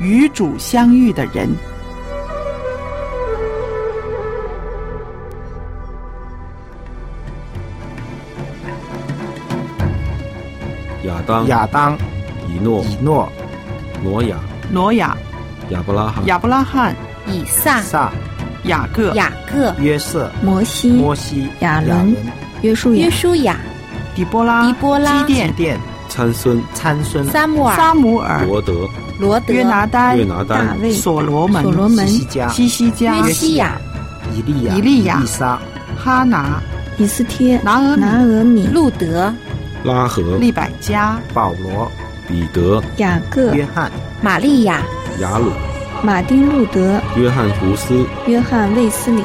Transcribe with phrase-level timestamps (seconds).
[0.00, 1.48] 与主相遇的人。
[11.06, 11.96] 亚当、亚当、
[12.48, 13.30] 以诺、以诺、
[14.02, 14.36] 挪亚、
[14.70, 15.16] 挪亚、
[15.70, 16.94] 亚伯拉罕、亚伯拉罕、
[17.26, 18.12] 以撒、撒、
[18.64, 22.14] 雅各、雅各、约瑟、摩西、摩西、亚伦、
[22.62, 23.56] 约书亚、约书亚、
[24.14, 28.88] 底波拉、底波拉、基甸、殿、参孙、参孙、撒母耳、撒母耳、罗德、
[29.18, 33.80] 罗德、约拿丹、大卫、所罗门、所罗门、西加、西西加、约西亚、
[34.34, 35.58] 以利亚、以利亚以撒、
[35.96, 36.60] 哈拿、
[36.98, 39.32] 以斯帖、拿俄米、拿俄米、路德、
[39.84, 41.90] 拉合、利百加、保罗、
[42.28, 44.82] 彼得、雅各、约翰、玛利亚、
[45.18, 45.50] 雅鲁、
[46.02, 49.22] 马丁路德、约翰胡斯、约翰卫斯理。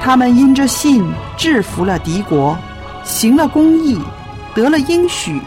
[0.00, 1.04] 他们因着信
[1.36, 2.58] 制服了敌国，
[3.04, 3.98] 行了公义，
[4.54, 5.40] 得了应许，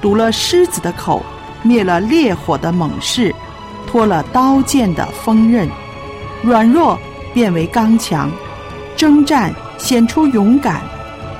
[0.00, 1.22] 堵了狮子的口，
[1.62, 3.34] 灭了烈火的猛士，
[3.86, 5.68] 脱了刀剑的锋刃，
[6.42, 6.98] 软弱
[7.34, 8.30] 变为刚强，
[8.96, 10.80] 征战显出勇敢，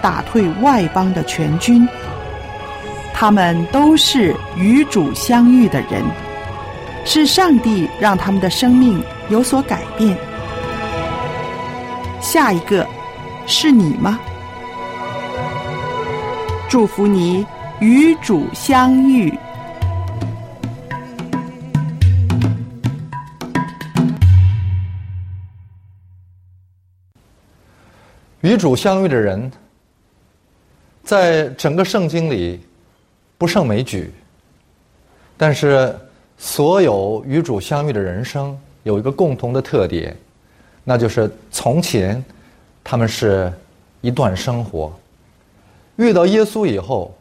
[0.02, 1.86] 打退外邦的全军。
[3.14, 6.02] 他们都是与主相遇的人，
[7.05, 10.16] 是上帝让他们的生命有所改变。
[12.20, 12.86] 下一个
[13.46, 14.18] 是你吗？
[16.68, 17.46] 祝福你
[17.80, 19.32] 与主相遇。
[28.40, 29.50] 与主相遇的人，
[31.04, 32.60] 在整个圣经里
[33.36, 34.12] 不胜枚举。
[35.36, 35.96] 但是，
[36.36, 40.16] 所有与主相遇的人生有一个共同的特点，
[40.82, 42.24] 那就是从前
[42.82, 43.52] 他们是
[44.00, 44.92] 一段生活，
[45.96, 47.16] 遇到耶稣以后，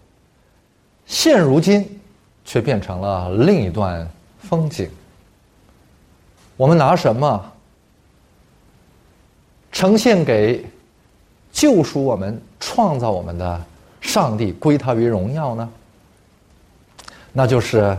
[1.08, 2.00] 现如今
[2.46, 4.08] 却变成了另一段
[4.40, 4.88] 风景。
[6.56, 7.52] 我们拿什么
[9.72, 10.64] 呈现给？
[11.50, 13.66] 救赎我们、创造我们的
[14.00, 15.68] 上帝归他于荣耀呢？
[17.34, 17.98] 那就是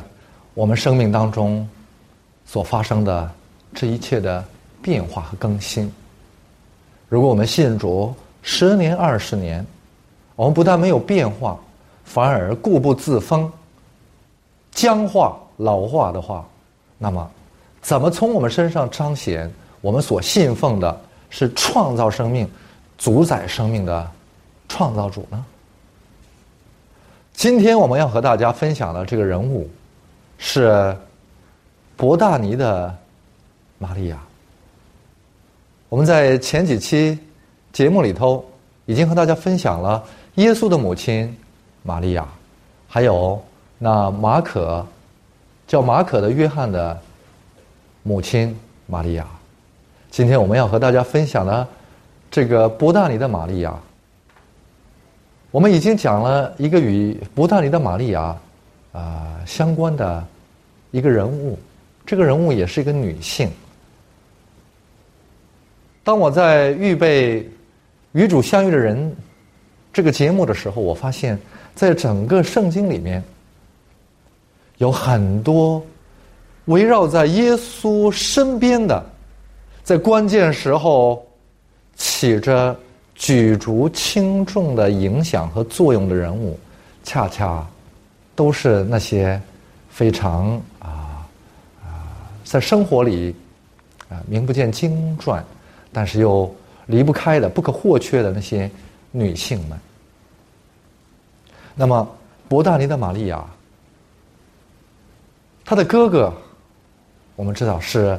[0.55, 1.69] 我们生命当中
[2.47, 3.29] 所发生的
[3.75, 4.45] 这一切的
[4.81, 5.93] 变化和更新。
[7.09, 9.67] 如果我们信主十年、二十年，
[10.37, 11.59] 我们不但没有变化，
[12.09, 13.53] 反而固步自封、
[14.73, 16.49] 僵化、老化的话，
[16.97, 17.31] 那么
[17.83, 19.53] 怎么从我们身上彰显
[19.83, 20.99] 我们所信奉的
[21.29, 22.49] 是创造生命？
[22.97, 24.11] 主宰生命的
[24.69, 25.45] 创造主呢？
[27.33, 29.71] 今天我们要和大家分享的这个人物
[30.39, 30.97] 是
[31.95, 32.93] 伯大尼的
[33.79, 34.19] 玛利亚。
[35.89, 37.17] 我们在前几期
[37.73, 38.45] 节目里头
[38.87, 40.03] 已经和大家分享了
[40.35, 41.33] 耶稣的母亲
[41.83, 42.27] 玛利亚，
[42.87, 43.43] 还有
[43.79, 44.85] 那马可
[45.67, 47.01] 叫马可的约翰的
[48.03, 48.57] 母亲
[48.87, 49.27] 玛利亚。
[50.11, 51.67] 今天我们要和大家分享的。
[52.31, 53.75] 这个伯大尼的玛利亚，
[55.51, 58.37] 我们已经讲了一个与伯大尼的玛利亚
[58.93, 60.23] 啊相关的
[60.91, 61.59] 一个人物，
[62.05, 63.51] 这个人物也是一个女性。
[66.05, 67.49] 当我在预备
[68.13, 69.17] 与主相遇的人
[69.91, 71.39] 这个节目的时候，我发现，
[71.79, 73.23] 在整个圣经里面，
[74.79, 75.81] 有很多
[76.65, 79.07] 围绕在耶稣身边的，
[79.85, 81.25] 在关键时候。
[82.01, 82.79] 起着
[83.17, 86.57] 举足轻重的影响和作用的人物，
[87.03, 87.67] 恰恰
[88.37, 89.41] 都是那些
[89.91, 91.27] 非常啊
[91.83, 93.35] 啊在生活里
[94.09, 95.45] 啊名不见经传，
[95.93, 96.49] 但是又
[96.87, 98.71] 离不开的、不可或缺的那些
[99.11, 99.77] 女性们。
[101.79, 102.07] 那么，
[102.49, 103.45] 伯大尼的玛利亚，
[105.65, 106.35] 她的哥哥，
[107.37, 108.19] 我们知道是。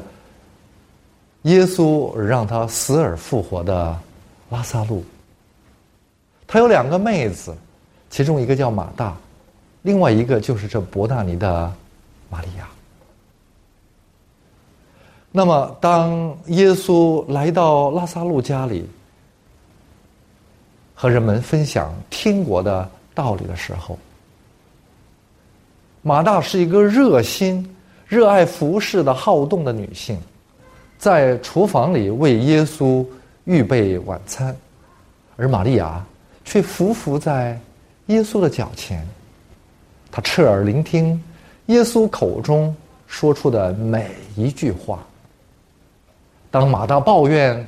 [1.44, 3.98] 耶稣让他死而复活的
[4.50, 5.02] 拉萨路，
[6.46, 7.56] 他有两个妹子，
[8.10, 9.16] 其中一个叫马大，
[9.80, 11.72] 另外一个就是这伯大尼的
[12.28, 12.68] 玛利亚。
[15.32, 18.86] 那么，当耶稣来到拉萨路家里，
[20.94, 22.86] 和人们分享天国的
[23.20, 23.98] 道理的时候，
[26.00, 27.76] 马大是一个热心、
[28.08, 30.18] 热爱服侍的好动的女性。
[30.96, 33.04] 在厨房里为耶稣
[33.44, 34.56] 预备晚餐，
[35.36, 36.02] 而玛利亚
[36.46, 37.60] 却匍匐在
[38.06, 39.06] 耶稣的脚前，
[40.10, 41.22] 她侧耳聆听
[41.66, 42.74] 耶稣口中
[43.06, 45.00] 说出的每一句话。
[46.50, 47.66] 当马大抱怨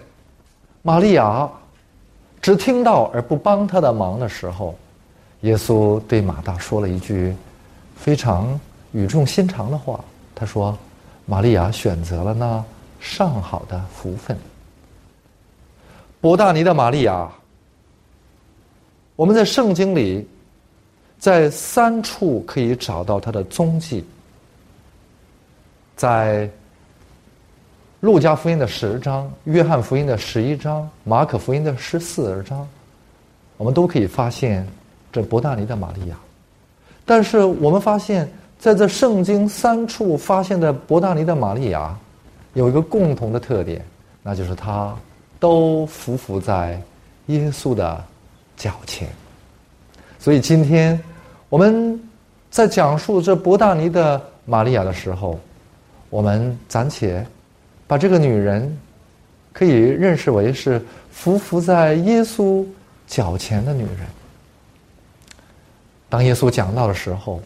[0.80, 1.46] 玛利亚
[2.40, 4.74] 只听到而不帮他的忙的时候，
[5.42, 7.34] 耶稣对马大说了一句
[7.96, 8.58] 非常
[8.92, 10.02] 语重心长的话，
[10.34, 10.76] 他说
[11.26, 12.64] ：“玛利亚选择了那
[13.00, 14.36] 上好的福分。”
[16.20, 17.28] 伯大尼的玛利亚，
[19.16, 20.26] 我们在圣经里
[21.18, 24.04] 在三处可以找到她的踪迹，
[25.96, 26.48] 在
[27.98, 32.68] 路加福音的十章、约翰福音的十一章、马可福音的十四章，
[33.56, 34.64] 我们都可以发现
[35.12, 36.16] 这伯大尼的玛利亚。
[37.04, 38.28] 但是我们发现，
[38.58, 41.96] 在这圣经三处发现的伯大尼的玛利亚，
[42.54, 43.84] 有一个共同的特点，
[44.22, 44.94] 那就是她
[45.38, 46.80] 都匍匐在
[47.26, 48.02] 耶稣的
[48.56, 49.08] 脚前。
[50.18, 50.98] 所以今天
[51.48, 52.00] 我们
[52.50, 55.38] 在讲述这伯大尼的玛利亚的时候，
[56.08, 57.26] 我们暂且
[57.88, 58.78] 把这个女人
[59.52, 60.80] 可以认识为是
[61.12, 62.64] 匍匐在耶稣
[63.08, 64.06] 脚前的女人。
[66.12, 67.40] 当耶稣讲到的时候，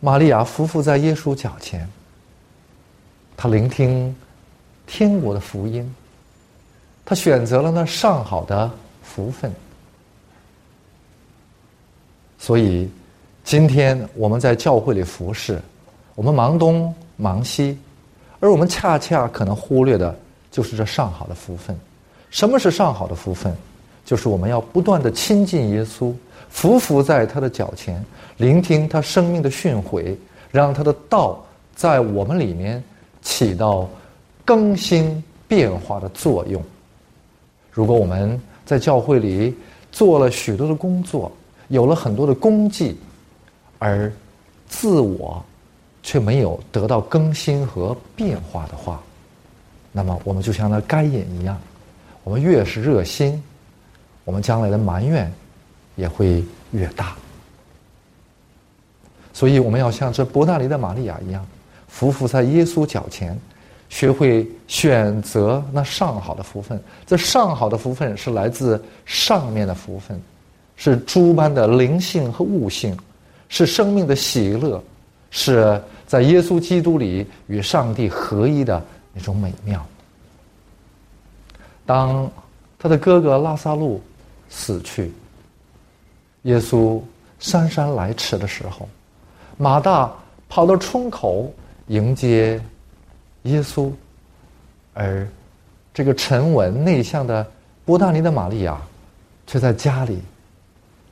[0.00, 1.88] 玛利亚匍匐在耶稣脚前，
[3.36, 4.12] 他聆听
[4.84, 5.94] 天国的福音，
[7.04, 8.68] 他选择了那上好的
[9.00, 9.48] 福分。
[12.36, 12.90] 所以，
[13.44, 15.62] 今天我们在教会里服侍，
[16.16, 17.78] 我们忙东忙西，
[18.40, 20.18] 而我们恰恰可能忽略的
[20.50, 21.78] 就是这上好的福分。
[22.28, 23.56] 什么是上好的福分？
[24.06, 26.14] 就是我们要不断的亲近耶稣。
[26.54, 28.02] 匍匐在他的脚前，
[28.38, 30.16] 聆听他生命的训诲，
[30.50, 31.44] 让他的道
[31.74, 32.82] 在我们里面
[33.20, 33.86] 起到
[34.44, 36.62] 更新变化的作用。
[37.70, 39.54] 如果我们在教会里
[39.92, 41.30] 做了许多的工作，
[41.68, 42.96] 有了很多的功绩，
[43.78, 44.10] 而
[44.66, 45.44] 自我
[46.02, 49.02] 却没有得到更新和变化的话，
[49.92, 51.60] 那么我们就像那该隐一样，
[52.24, 53.42] 我们越是热心，
[54.26, 55.32] 我们将来的埋怨。
[55.96, 57.16] 也会越大，
[59.32, 61.42] 所以我们要像这伯大尼的玛利亚一样，
[61.90, 63.34] 匍匐在耶稣脚前，
[63.88, 66.78] 学会选择那上好的福分。
[67.06, 70.20] 这上好的福分是来自上面的福分，
[70.76, 72.94] 是诸般的灵性和悟性，
[73.48, 74.84] 是生命的喜乐，
[75.30, 78.84] 是在耶稣基督里与上帝合一的
[79.14, 79.82] 那种美妙。
[81.86, 82.30] 当
[82.78, 83.98] 他的哥哥拉萨路
[84.48, 85.12] 死去。
[86.42, 87.00] 耶稣
[87.40, 88.88] 姗姗来迟的时候，
[89.56, 90.12] 马大
[90.48, 91.52] 跑到村口
[91.88, 92.60] 迎接
[93.42, 93.90] 耶稣，
[94.94, 95.26] 而
[95.92, 97.46] 这个沉稳内向的
[97.84, 98.80] 伯大尼的玛利亚，
[99.46, 100.20] 却在家里，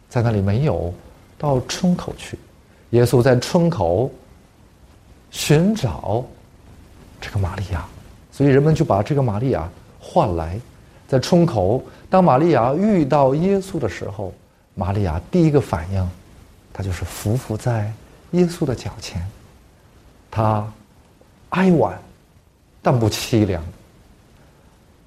[0.08, 0.92] 在那里没有
[1.36, 2.38] 到村口去。
[2.90, 4.10] 耶稣在村口
[5.30, 6.24] 寻找
[7.20, 7.84] 这个玛利亚，
[8.30, 10.60] 所以人们就把这个玛利亚唤来，
[11.14, 11.82] 在村口。
[12.10, 14.32] 当玛利亚遇到耶稣的时候。
[14.76, 16.10] 玛利亚第一个反应，
[16.72, 17.92] 她就是匍匐在
[18.32, 19.24] 耶稣的脚前，
[20.32, 20.66] 她
[21.50, 21.96] 哀婉，
[22.82, 23.62] 但不凄凉。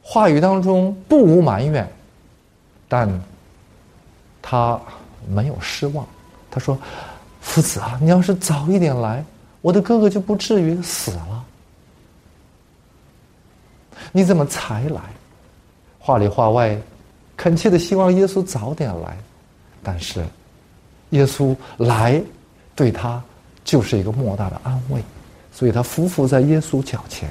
[0.02, 1.86] 话语当中不无埋怨，
[2.88, 3.22] 但
[4.42, 4.80] 他
[5.28, 6.08] 没有失望。
[6.50, 6.80] 他说
[7.44, 9.22] ：“夫子啊，你要是早一点来，
[9.60, 11.46] 我的哥哥就不至于死了。
[14.14, 15.02] 你怎么才来？”
[16.08, 16.80] 话里话外，
[17.36, 19.18] 恳切的希望耶稣早点来。
[19.84, 20.24] 但是，
[21.10, 22.24] 耶稣来，
[22.74, 23.22] 对他
[23.66, 25.02] 就是一个莫大的安慰，
[25.52, 27.30] 所以他匍匐在耶稣脚前。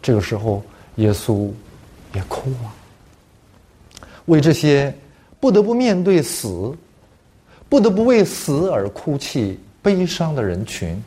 [0.00, 0.62] 这个时候，
[0.94, 1.50] 耶稣
[2.14, 4.94] 也哭了，为这些
[5.40, 6.72] 不得不面对死、
[7.68, 11.02] 不得不为死而哭泣、悲伤的人群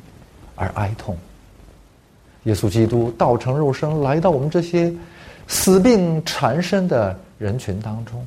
[0.56, 1.18] 而哀痛。
[2.44, 4.94] 耶稣基督道成肉身，来到我们这些
[5.48, 8.26] 死病缠身的人群当中，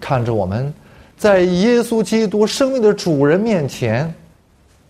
[0.00, 0.72] 看着我们。
[1.16, 4.12] 在耶稣基督生命的主人面前，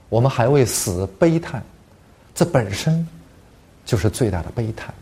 [0.09, 1.63] 我们还为死悲叹，
[2.35, 3.07] 这本身
[3.85, 4.93] 就是最大的悲叹。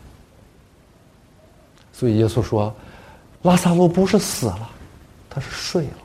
[1.93, 2.75] 所以耶稣说
[3.41, 4.69] ：“拉萨路不是死了，
[5.29, 5.97] 他是睡了。”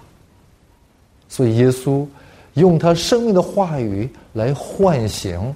[1.28, 2.07] 所以耶稣
[2.54, 5.54] 用他生命的话语来唤醒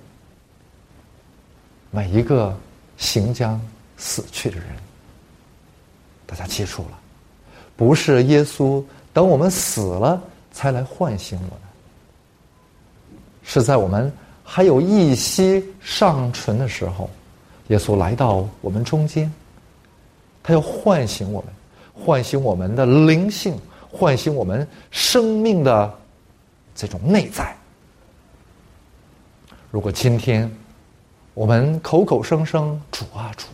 [1.91, 2.55] 每一个
[2.99, 3.61] 行将
[4.02, 4.66] 死去的人。
[6.26, 6.99] 大家记住了，
[7.76, 8.82] 不是耶稣。
[9.12, 11.61] 等我们死了，才来唤醒我们。
[13.44, 17.09] 是在我们还有一息尚存的时候，
[17.68, 19.32] 耶稣来到我们中间，
[20.42, 21.52] 他要唤醒我们，
[21.94, 23.54] 唤醒我们的灵性，
[23.90, 25.92] 唤醒我们生命的
[26.75, 27.54] 这种内在。
[29.71, 30.50] 如果今天
[31.35, 33.47] 我们口口声声主啊主，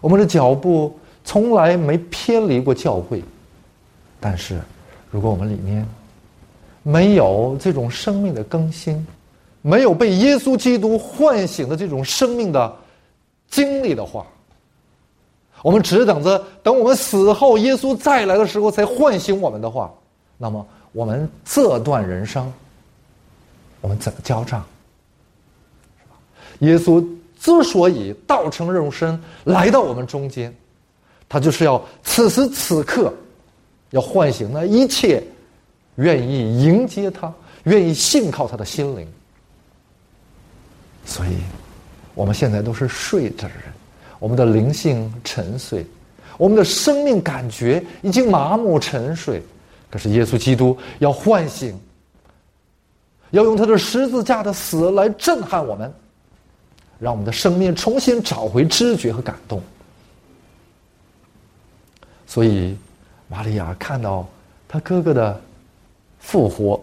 [0.00, 3.22] 我们的脚步从来没偏离过教会。
[4.18, 4.60] 但是，
[5.10, 5.86] 如果我们里面
[6.82, 9.06] 没有这种生命的更新，
[9.62, 12.76] 没有被耶稣基督唤醒的这种生命的
[13.48, 14.26] 经历的话，
[15.62, 19.92] 我们只等着等我们死后耶稣再来的时候才唤醒我们的话，
[20.38, 22.50] 那么我们这段人生，
[23.80, 24.64] 我们怎么交账？
[26.60, 27.06] 耶稣
[27.40, 30.54] 之所以道成肉身来到我们中间，
[31.26, 33.10] 他就是要此时此刻
[33.90, 35.22] 要唤醒那一切
[35.94, 37.32] 愿意迎接他、
[37.64, 39.08] 愿意信靠他的心灵。
[41.06, 41.38] 所以，
[42.14, 43.72] 我们现在都是睡着的人，
[44.18, 45.84] 我们的灵性沉睡，
[46.36, 49.42] 我们的生命感觉已经麻木沉睡。
[49.90, 51.74] 可是耶稣基督要唤醒，
[53.30, 55.90] 要用他的十字架的死来震撼我们。
[57.00, 59.60] 让我们的生命重新找回知觉和感动。
[62.26, 62.76] 所以，
[63.26, 64.28] 玛利亚看到
[64.68, 65.40] 他哥哥的
[66.20, 66.80] 复活，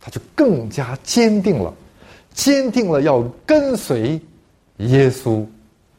[0.00, 1.72] 他就更加坚定了，
[2.34, 4.20] 坚定了要跟随
[4.78, 5.46] 耶稣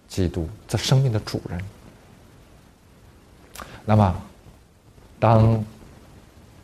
[0.10, 1.62] 基督这生命的主人。
[3.86, 4.22] 那么，
[5.20, 5.64] 当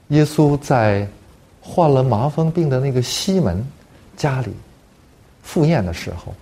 [0.10, 1.08] 耶稣在
[1.62, 3.66] 患了麻风病的那个西门
[4.18, 4.52] 家里
[5.42, 6.36] 赴宴的时候，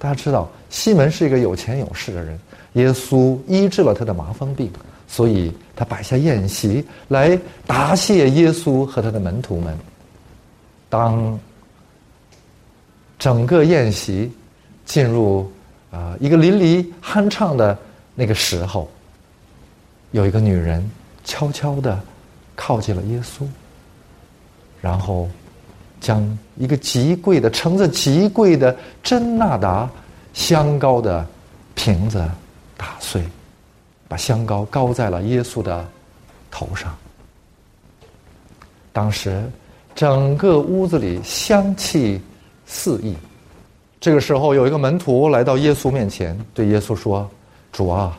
[0.00, 2.40] 大家知道，西门是一个有钱有势的人。
[2.72, 4.72] 耶稣医治了他的麻风病，
[5.06, 9.76] 所以他摆下宴席来答谢耶稣和他的门徒们。
[10.88, 11.38] 当
[13.18, 14.32] 整个宴席
[14.86, 15.52] 进入
[15.90, 17.76] 啊一个淋漓酣畅的
[18.14, 18.88] 那个时候，
[20.12, 20.90] 有一个女人
[21.24, 22.00] 悄悄的
[22.56, 23.44] 靠近了耶稣，
[24.80, 25.28] 然后。
[26.00, 29.88] 将一个极贵的、盛着极贵的真纳达
[30.32, 31.26] 香膏的
[31.74, 32.26] 瓶子
[32.76, 33.22] 打碎，
[34.08, 35.86] 把香膏膏在了耶稣的
[36.50, 36.96] 头上。
[38.92, 39.48] 当时，
[39.94, 42.20] 整个屋子里香气
[42.66, 43.14] 四溢。
[44.00, 47.28] 这个时候，有一个门徒来到耶稣面前，对耶稣说
[47.70, 48.18] ：“主啊，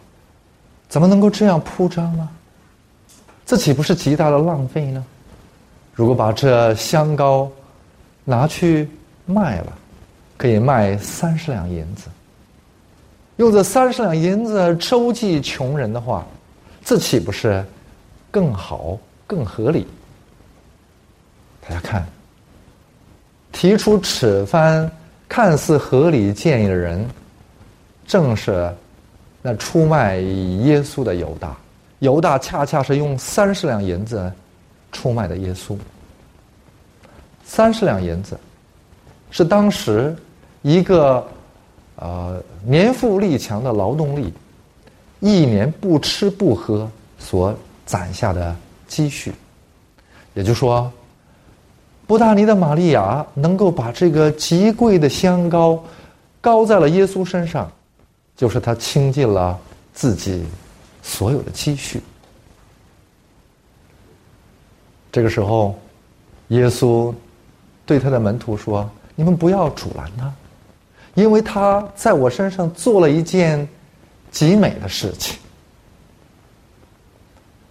[0.88, 2.30] 怎么能够这样铺张呢？
[3.46, 5.04] 这岂不是极大的浪费呢？
[5.94, 7.52] 如果把这香膏……”
[8.32, 8.88] 拿去
[9.26, 9.78] 卖了，
[10.38, 12.08] 可以卖三十两银子。
[13.36, 16.26] 用这三十两银子周济穷人的话，
[16.86, 17.62] 这岂不是
[18.32, 18.98] 更好、
[19.28, 19.86] 更合理？
[21.60, 22.08] 大家看，
[23.52, 24.90] 提出此番
[25.28, 27.06] 看似合理建议的人，
[28.08, 28.74] 正是
[29.42, 31.58] 那出卖耶稣的犹大。
[32.00, 34.32] 犹大恰恰是用三十两银子
[34.94, 35.78] 出卖的耶稣。
[37.54, 38.40] 三十两银子，
[39.30, 40.16] 是当时
[40.62, 41.28] 一个
[41.98, 44.34] 呃年富力强的劳动力
[45.20, 46.90] 一年不吃不喝
[47.20, 47.54] 所
[47.86, 48.56] 攒下的
[48.88, 49.34] 积蓄。
[50.34, 50.90] 也就是说，
[52.08, 55.84] 布达尼的玛利亚能够把这个极贵的香膏
[56.40, 57.70] 膏在了耶稣身上，
[58.38, 59.60] 就是他倾尽了
[59.94, 60.46] 自己
[61.04, 62.02] 所有的积蓄。
[65.12, 65.78] 这个时候，
[66.48, 67.14] 耶稣。
[67.92, 70.34] 对他的门徒说：“你们不要阻拦他，
[71.14, 73.68] 因为他在我身上做了一件
[74.32, 75.38] 极美的事情。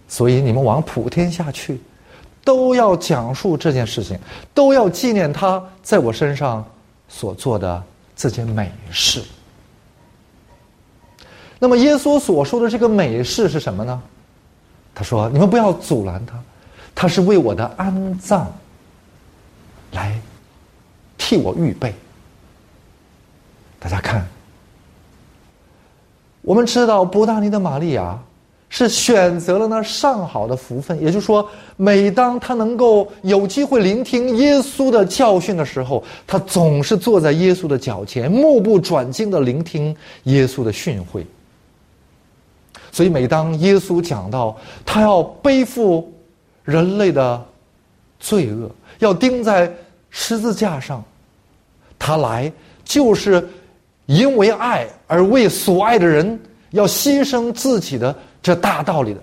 [0.07, 1.81] 所以你们往普天下去，
[2.43, 4.15] 都要讲述这件事情，
[4.53, 6.63] 都要纪念他在我身上
[7.09, 7.83] 所做的
[8.15, 9.23] 这件美事。
[11.57, 13.99] 那么，耶稣所说的这个美事是什么呢？
[14.93, 16.39] 他说：你们不要阻拦他，
[16.93, 18.45] 他是为我的安葬。”
[19.91, 20.19] 来
[21.17, 21.93] 替我预备。
[23.79, 24.25] 大家看，
[26.41, 28.19] 我们知道伯大尼的玛利亚
[28.69, 41.25] 是选择了那上好的福分，也就是说，每当他能够有机会聆听耶稣的教训的时候，他总是坐在耶稣的脚前，目不转睛的聆听耶稣的训诲。
[42.91, 44.55] 所以，每当耶稣讲到
[44.85, 46.13] 他要背负
[46.63, 47.45] 人类的
[48.19, 48.69] 罪恶，
[49.01, 49.71] 要钉在
[50.11, 51.03] 十字架上，
[51.97, 52.51] 他来
[52.83, 53.47] 就是
[54.05, 56.39] 因为爱而为所爱的人
[56.69, 59.19] 要牺牲自己的这大道理的。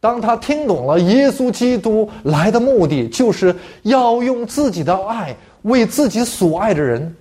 [0.00, 7.14] 当他听懂了耶稣基督来的目的，就是要用自己的爱为自己所爱的人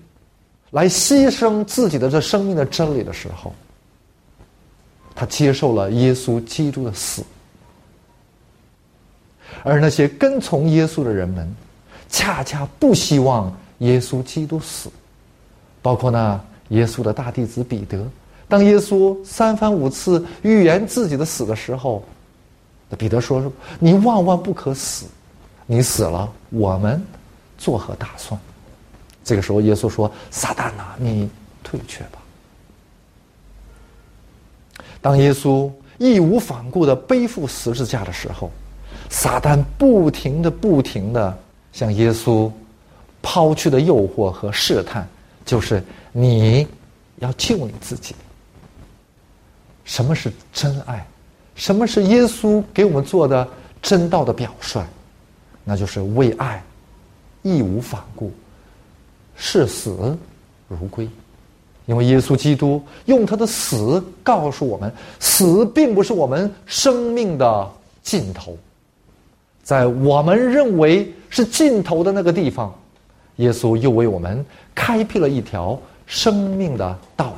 [0.71, 3.53] 来牺牲自己的这生命的真理的时候，
[5.13, 7.21] 他接受了耶稣基督的死，
[9.63, 11.55] 而那些跟从耶稣的人们。
[12.09, 14.89] 恰恰不希望耶稣基督死，
[15.81, 16.39] 包括那
[16.69, 18.03] 耶稣的大弟子彼得。
[18.47, 22.03] 当耶稣三番五次预言自己的死的时候，
[22.97, 25.05] 彼得说：“你万万不可死，
[25.67, 26.99] 你死了，我们
[27.57, 28.39] 作何打算？”
[29.23, 31.29] 这个时候，耶稣说：“撒旦呐，你
[31.63, 32.17] 退却吧。”
[34.99, 38.49] 当耶稣义无反顾的背负十字架的时候，
[39.09, 41.37] 撒旦不停的、不停的
[41.71, 42.51] 向耶稣
[43.21, 45.07] 抛去的诱惑和试探，
[45.45, 46.67] 就是你
[47.17, 48.15] 要救你自己。
[49.83, 51.05] 什么是真爱？
[51.55, 53.47] 什么是耶稣给我们做的
[53.81, 54.85] 真道的表率？
[55.63, 56.63] 那就是为爱
[57.43, 58.31] 义无反顾，
[59.35, 60.17] 视死
[60.67, 61.07] 如归。
[61.85, 67.71] 因为耶稣基督用他的死告诉我们，死并不是我们生命的
[68.03, 68.55] 尽头，
[69.69, 72.73] 在我们认为是尽头的那个地方，
[73.35, 77.35] 耶稣又为我们开辟了一条生命的道路。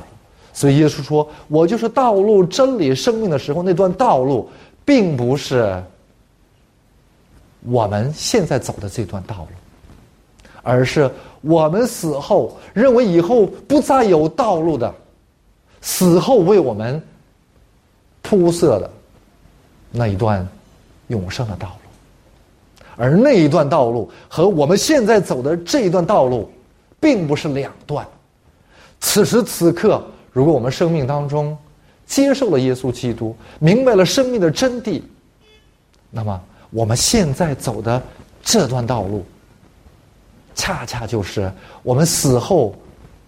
[0.54, 4.48] 所以耶稣说：“我就是道路、真理、生命”的时候，那段道路
[4.82, 5.84] 并不是
[7.66, 11.10] 我们现在走的这段道路，而是。
[11.42, 14.94] 我们死后认为以后不再有道路的，
[15.80, 17.02] 死后为我们
[18.22, 18.88] 铺设的
[19.90, 20.48] 那一段
[21.08, 21.81] 永生的道路，
[22.96, 26.50] 而那一段道路和我们现在走的这一段道路，
[27.00, 28.06] 并不是两段。
[29.00, 31.56] 此时此刻，如果我们生命当中
[32.06, 35.02] 接受了耶稣基督，明白了生命的真谛，
[36.10, 38.00] 那么我们现在走的
[38.42, 39.24] 这段道路。
[40.54, 41.50] 恰恰就是
[41.82, 42.74] 我们死后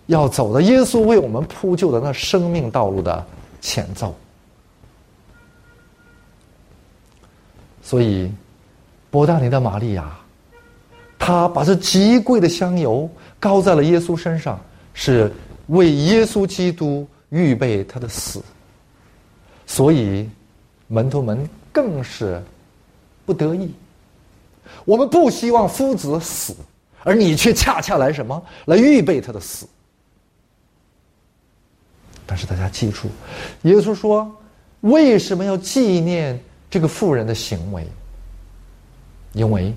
[0.07, 3.27] 要走的耶稣为我们铺就的那生命道路的
[3.63, 4.15] 前奏。
[7.83, 8.31] 所以，
[9.15, 10.11] 伯大尼的玛利亚，
[11.21, 14.61] 她把这极贵的香油膏在了耶稣身上，
[14.93, 15.31] 是
[15.69, 18.43] 为耶稣基督预备他的死。
[19.69, 20.29] 所以，
[20.89, 22.43] 门徒们更是
[23.25, 23.73] 不得意。
[24.85, 26.53] 我们不希望夫子死。
[27.05, 28.45] 而你却恰恰来什么？
[28.65, 29.65] 来预备他的死。
[32.27, 33.09] 但是大家记住，
[33.63, 34.29] 耶稣说
[34.83, 36.37] ：“为什么要纪念
[36.69, 37.87] 这个妇人的行为？
[39.35, 39.75] 因为，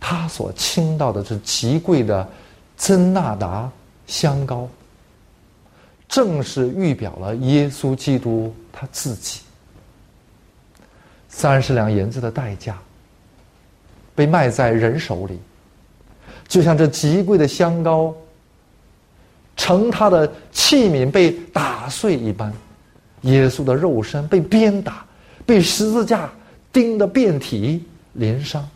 [0.00, 2.28] 他所倾倒的这极贵的
[2.76, 3.70] 真纳达
[4.06, 4.68] 香膏，
[6.08, 9.40] 正是预表了耶稣基督他自己。
[11.28, 12.76] 三十两银子的代价，
[14.14, 15.38] 被卖在人手里。”
[16.48, 18.12] 就像这极贵的香膏，
[19.56, 22.52] 盛他的器皿被打碎一般，
[23.20, 25.04] 耶稣的肉身被鞭打，
[25.46, 26.28] 被十字架
[26.72, 27.84] 钉得遍体
[28.20, 28.68] 鳞伤。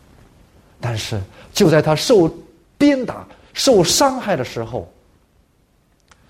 [0.81, 1.21] 但是
[1.53, 2.29] 就在他受
[2.77, 4.91] 鞭打、受伤害的时候，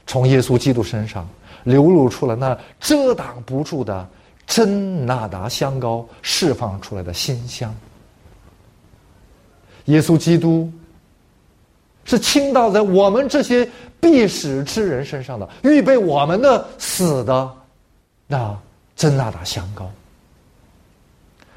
[0.06, 1.28] 从耶稣基督身上
[1.64, 4.08] 流露出了那遮挡不住的
[4.46, 7.76] 真纳达香膏释放出来的馨香。
[9.86, 10.72] 耶稣基督。
[12.08, 13.68] 是倾倒在我们这些
[14.00, 17.52] 必死之人身上的，预备我们的死的
[18.28, 18.56] 那
[18.96, 19.90] 真纳达香膏。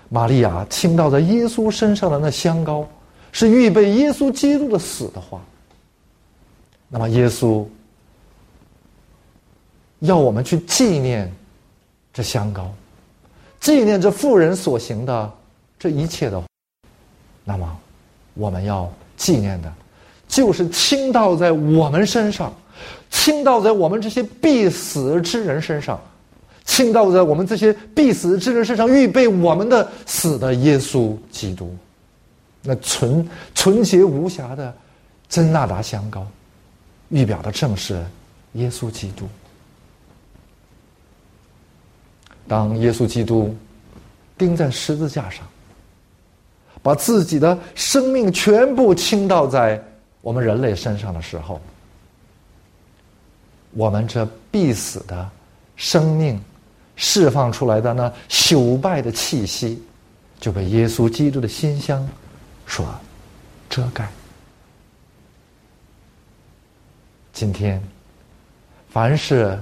[0.08, 2.88] 玛利亚倾倒在耶稣身上的那香膏，
[3.32, 5.40] 是预备耶稣基督的死的话。
[6.88, 7.66] 那么耶稣
[10.00, 11.30] 要我们去纪念
[12.12, 12.72] 这香膏，
[13.60, 15.32] 纪念这妇人所行的
[15.78, 16.42] 这一切的，
[17.44, 17.78] 那么
[18.34, 19.72] 我们要纪念的。
[20.26, 22.54] 就是倾倒在我们身上，
[23.10, 25.98] 倾倒在我们这些必死之人身上，
[26.68, 31.74] 倾倒在我们这些必死之人身上，预备我们的死的耶稣基督，
[32.62, 34.72] 那纯纯洁无瑕的
[35.30, 36.26] 真纳达香膏，
[37.08, 38.04] 预表的正是
[38.52, 39.26] 耶稣基督。
[42.46, 43.56] 当耶稣基督
[44.36, 45.46] 钉在十字架上，
[46.82, 49.82] 把自己的生命全部倾倒在。
[50.20, 51.60] 我们人类身上的时候，
[53.70, 55.30] 我们这必死的
[55.76, 56.38] 生命
[57.00, 59.80] 释放出来的那朽败的气息，
[60.40, 62.06] 就被耶稣基督的馨香
[62.66, 62.92] 所
[63.70, 64.06] 遮盖。
[67.32, 67.80] 今天，
[68.90, 69.56] 凡是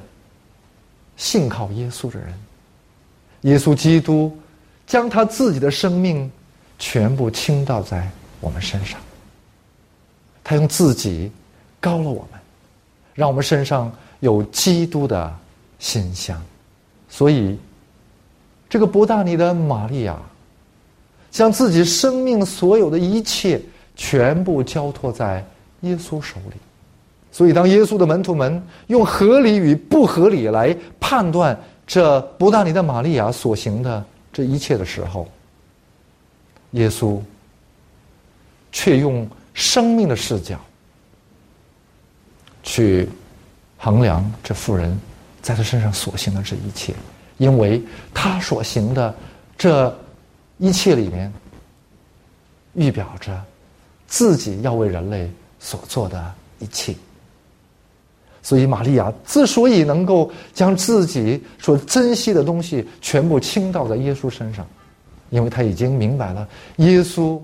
[1.18, 2.33] 信靠耶稣的人，
[3.42, 4.35] 耶稣基督
[4.87, 6.31] 将他自己的生命
[6.79, 8.99] 全部倾倒在我们身上。
[10.42, 11.31] 他用自己
[11.81, 12.40] 高了我们，
[13.12, 15.37] 让我们身上有基督的
[15.79, 16.42] 馨香。
[17.09, 17.59] 所以，
[18.69, 20.16] 这个伯大尼的玛利亚，
[21.31, 23.61] 将自己生命所有的一切
[23.95, 25.45] 全部交托在
[25.81, 26.57] 耶稣手里。
[27.31, 35.29] 所以，当耶稣的门徒们用合理与不合理来判断这伯大尼的玛利亚所行的这一切的时候，
[36.73, 37.21] 耶稣
[38.73, 39.29] 却用。
[39.59, 40.61] 生命的视角，
[42.62, 43.09] 去
[43.79, 44.95] 衡量这妇人
[45.47, 46.93] 在他身上所行的这一切，
[47.37, 47.81] 因为
[48.13, 49.15] 他所行的
[49.57, 49.97] 这
[50.59, 51.33] 一切里面，
[52.75, 53.41] 预表着
[54.09, 55.31] 自己要为人类
[55.61, 56.93] 所做的一切。
[58.43, 64.67] 所以，玛利亚之所以能够将自己所珍惜的东西全部倾倒在耶稣身上，
[65.31, 67.41] 因为他已经明白了耶稣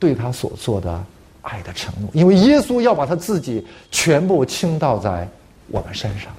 [0.00, 1.04] 对他所做的
[1.42, 2.10] 爱的承诺。
[2.12, 5.28] 因为耶稣要把他自己全部倾倒在
[5.68, 6.32] 我们身上。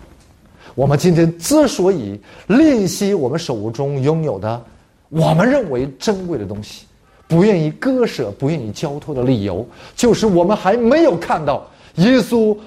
[0.76, 4.64] 我们今天之所以吝惜我们手中拥有的
[5.10, 6.86] 我们认为珍贵的东西，
[7.28, 12.58] 不愿意割舍、不愿意交托的理由，就是我们还没有看到耶稣。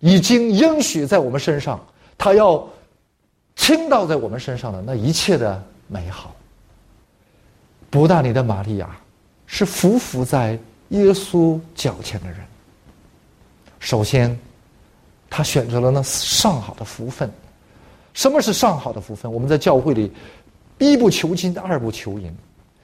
[0.00, 1.82] 已经应许在我们身上，
[2.18, 2.62] 他要
[3.56, 6.34] 倾倒在我们身上的那一切的美好。
[7.88, 8.90] 不大尼的玛利亚
[9.46, 10.58] 是匍匐在
[10.90, 12.36] 耶稣脚前的人。
[13.80, 14.38] 首先，
[15.30, 17.32] 他选择了那上好的福分。
[18.14, 19.30] 什么是上好的福分？
[19.30, 20.10] 我们在教会里
[20.78, 22.34] 一不求金，二不求银。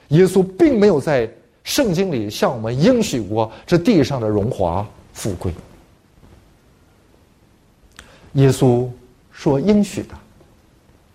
[0.09, 1.29] 耶稣并没有在
[1.63, 5.53] 圣经里向我们应许过这地上的荣华富贵。
[8.33, 8.87] 耶稣
[9.31, 10.15] 说：“应许的，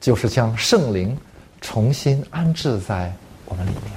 [0.01, 1.17] 就是将圣灵
[1.61, 3.13] 重新安置在
[3.47, 3.93] 我们里面。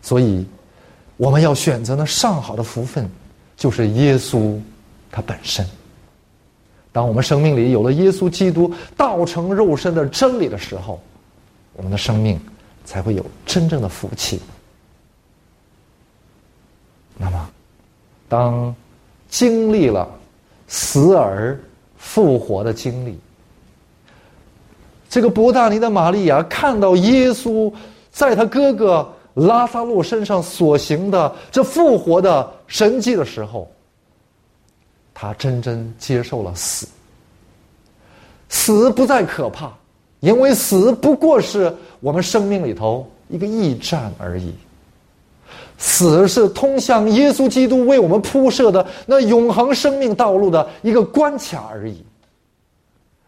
[0.00, 0.46] 所以，
[1.16, 3.08] 我们要选择那上好的福分，
[3.56, 4.58] 就是耶稣
[5.10, 5.66] 他本身。
[6.92, 11.00] 当我们生命里有了耶稣基督道成肉身的真理的时候，
[11.72, 12.38] 我们的生命
[12.84, 14.40] 才会有真正的福气。
[17.16, 17.50] 那么，
[18.28, 18.74] 当
[19.28, 20.08] 经历了……
[20.74, 21.60] 死而
[21.98, 23.18] 复活的经历。
[25.06, 27.70] 这个伯大尼的玛利亚看到耶稣
[28.10, 33.70] 在他哥哥拉萨路身上所行的这复活的神迹的时候，
[35.22, 36.84] 他真正接受了死。
[38.48, 39.72] 死不再可怕，
[40.18, 44.52] 因为死不过是我们生命里头一个驿站而已。
[45.78, 52.04] 死是通向耶稣基督为我们铺设的那永恒生命道路的一个关卡而已，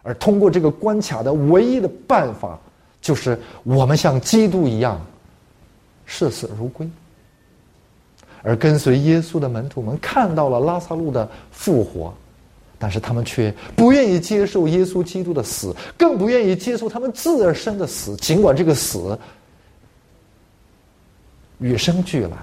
[0.02, 2.58] 而通过这个关卡的唯一的办法，
[3.00, 5.00] 就是我们像基督一样
[6.06, 6.88] 视死如归。
[8.44, 12.14] 而跟随耶稣的门徒们看到了拉萨路的复活，
[12.78, 19.18] 但是他们却不愿意接受耶稣基督的死，更不愿意接受他们自身的死，尽管这个死。
[21.60, 22.36] 与生俱来，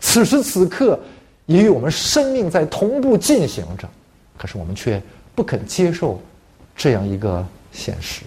[0.00, 0.98] 此时此刻
[1.46, 3.88] 也与我们生命在同步进行着，
[4.36, 5.00] 可是我们却
[5.34, 6.20] 不肯接受
[6.74, 8.22] 这样一个现实。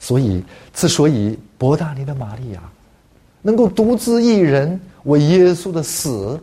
[0.00, 0.42] 所以，
[0.72, 2.62] 之所以伯大尼的玛利亚
[3.46, 6.40] 能够独自一人为耶稣的死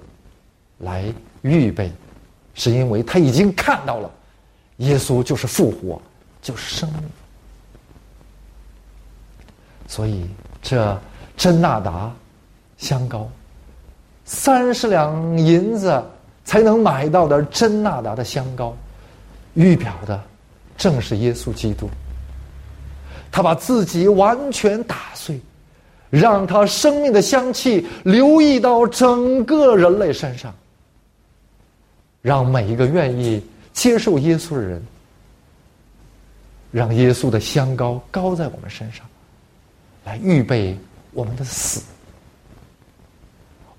[0.77, 1.91] 来预备，
[2.53, 4.09] 是因为他已经看到了
[4.77, 6.01] 耶稣就是复活，
[6.41, 7.01] 就是生命。
[9.87, 10.25] 所以
[10.61, 10.97] 这。
[11.35, 12.13] 真纳达
[12.77, 13.27] 香膏，
[14.23, 16.01] 三十两银子
[16.45, 18.77] 才能买到的真纳达的香膏，
[19.55, 20.23] 预表的
[20.77, 21.89] 正是耶稣基督。
[23.31, 25.41] 他把自己完全打碎，
[26.13, 30.54] 让他生命的香气流溢到整个人类身上，
[32.21, 34.86] 让每一个愿意接受耶稣的人，
[36.69, 39.04] 让耶稣的香膏膏在我们身上，
[40.06, 40.78] 来预备。
[41.15, 41.80] 我们的死，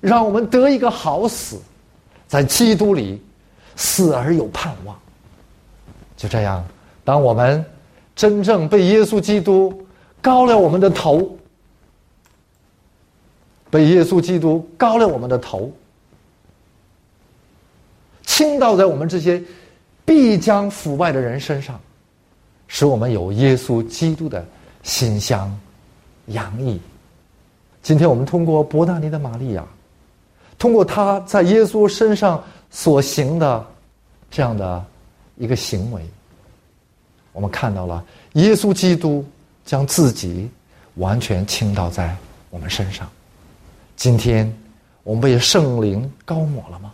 [0.00, 1.60] 让我们得一个好死，
[2.28, 3.20] 在基督里
[3.74, 4.96] 死而有盼望。
[6.16, 6.64] 就这样，
[7.02, 7.64] 当我们
[8.14, 9.84] 真正被耶稣基督
[10.22, 11.36] 高了我们的头，
[13.74, 15.68] 被耶稣基督高了我们的头，
[18.22, 19.42] 倾倒在我们这些
[20.04, 21.80] 必将腐败的人身上，
[22.68, 24.46] 使我们有耶稣基督的
[24.84, 25.52] 馨香
[26.26, 26.80] 洋溢。
[27.82, 29.66] 今天我们通过伯大尼的玛利亚，
[30.56, 33.66] 通过他在耶稣身上所行的
[34.30, 34.84] 这样的
[35.34, 36.00] 一个行为，
[37.32, 39.24] 我们看到了耶稣基督
[39.64, 40.48] 将自己
[40.94, 42.16] 完全倾倒在
[42.50, 43.10] 我们身上。
[43.96, 44.52] 今天
[45.02, 46.92] 我们被圣灵高抹了吗？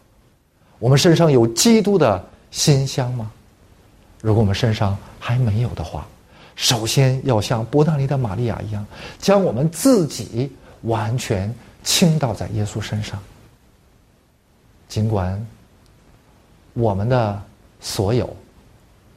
[0.78, 3.30] 我们身上有基督的馨香吗？
[4.20, 6.06] 如果我们身上还没有的话，
[6.56, 8.86] 首先要像伯大尼的玛利亚一样，
[9.18, 10.50] 将我们自己。
[10.84, 13.18] 完全倾倒在耶稣身上。
[14.88, 15.46] 尽管
[16.72, 17.38] 我们的
[17.80, 18.34] 所有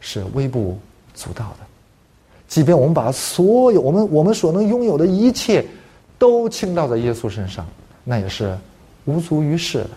[0.02, 0.78] 是微不
[1.14, 1.66] 足道的，
[2.50, 5.66] 即便我们把所有我们我们所能拥有的一切
[6.24, 7.68] 都倾倒在耶稣身上，
[8.06, 8.58] 那也是
[9.04, 9.90] 无足于事的。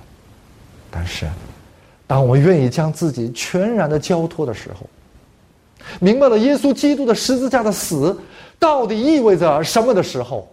[0.90, 1.24] 但是，
[2.04, 4.90] 当我们愿意将自己全然的交托的时候，
[6.00, 8.20] 明白了耶稣基督的十字架的死
[8.58, 10.52] 到底意味着什么的时候，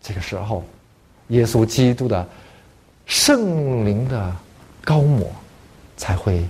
[0.00, 0.64] 这个时候，
[1.28, 2.26] 耶稣基督的
[3.04, 4.34] 圣灵的
[4.82, 5.30] 高抹
[5.98, 6.42] 才会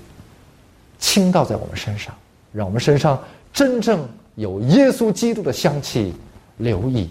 [1.00, 2.14] 倾倒在我们身上，
[2.52, 3.20] 让我们身上
[3.52, 6.14] 真正有耶稣基督的香气
[6.58, 7.10] 留意。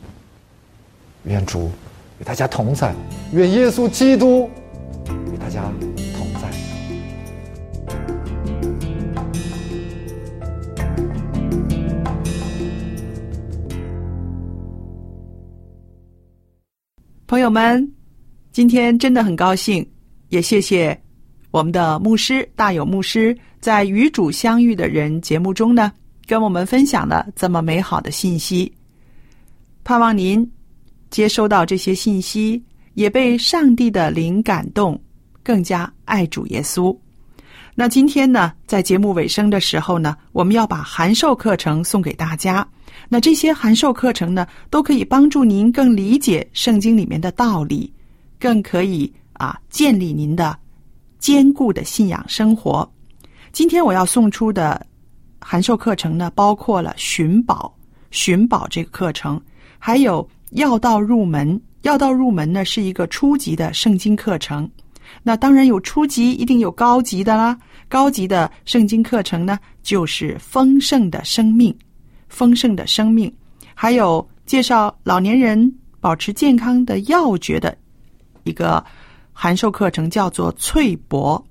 [1.26, 1.72] 愿主
[2.20, 2.94] 与大家同在，
[3.32, 4.50] 愿耶稣基督
[5.34, 5.64] 与大家
[6.18, 6.50] 同在。
[17.26, 17.90] 朋友们，
[18.52, 19.90] 今天真的很高兴，
[20.28, 21.00] 也谢谢
[21.52, 25.92] 我们的牧师大有牧师在《与主相遇的人》节目中呢，
[26.28, 28.72] 跟我们分享了这么美好的信息。
[29.86, 30.50] 盼望您
[31.14, 32.60] 接收到这些信息，
[32.96, 35.00] 也被上帝的灵感动，
[35.44, 36.98] 更加爱主耶稣。
[37.76, 42.68] 那今天呢，在节目尾声的时候呢，我们要把函授课程送给大家。
[43.10, 47.94] 那这些函授课程呢，都可以帮助您更理解圣经里面的道理，
[48.40, 50.58] 更可以啊建立您的
[51.20, 52.92] 坚固的信仰生活。
[53.52, 54.84] 今天我要送出的
[55.40, 57.72] 函授课程呢，包括了寻宝、
[58.10, 59.40] 寻宝这个课程，
[59.78, 61.60] 还有要道入门。
[61.82, 64.70] 要道入门呢，是一个初级的圣经课程。
[65.22, 67.58] 那当然有初级，一定有高级的啦。
[67.90, 71.76] 高级的圣经课程呢，就是丰盛的生命。
[72.30, 73.32] 丰盛的生命，
[73.76, 77.78] 还有介绍老年人保持健康的要诀的
[78.44, 78.84] 一个
[79.34, 81.46] 函授课程，叫做翠博。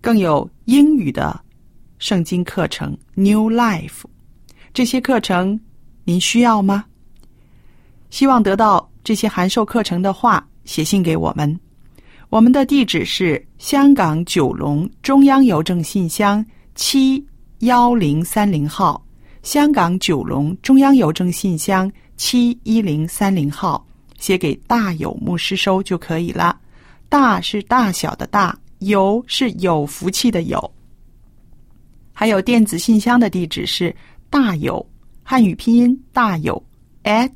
[0.00, 1.38] 更有英语的
[1.98, 4.02] 圣经课程 New Life，
[4.72, 5.60] 这些课程
[6.04, 6.86] 您需要吗？
[8.12, 11.58] 希望得到这些函授课程的话，写信给我们。
[12.28, 16.44] 我们的地址是香港九龙中央邮政信箱
[16.76, 17.26] 七。
[17.62, 19.00] 幺零三零号，
[19.44, 23.86] 香港九龙中央邮政信箱七一零三零号，
[24.18, 26.58] 写给大有牧师收就可以了。
[27.08, 30.74] 大是大小的大，有是有福气的有。
[32.12, 33.94] 还有电子信箱的地址是
[34.28, 34.84] 大有
[35.22, 36.60] 汉语拼音大有
[37.04, 37.30] at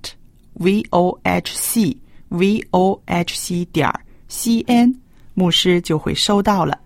[0.58, 1.96] v o h c
[2.28, 3.90] v o h c 点
[4.28, 4.94] c n，
[5.34, 6.78] 牧师就会收到了。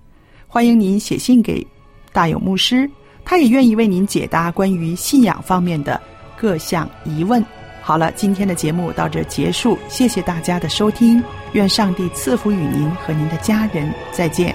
[0.46, 1.66] 欢迎您写信给
[2.12, 2.88] 大有牧师。
[3.24, 6.00] 他也愿意为您解答关于信仰方面的
[6.36, 7.44] 各项疑问。
[7.80, 14.54] 好了，今天的节目到这结束，谢谢大家的收听，愿上帝赐福与您和您的家人，再见。